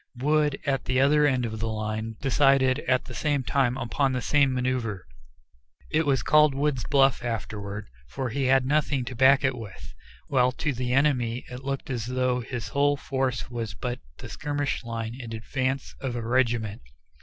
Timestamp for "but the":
13.75-14.27